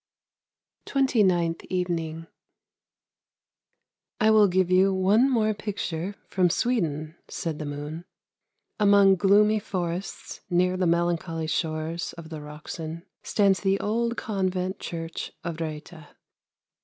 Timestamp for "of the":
12.13-12.39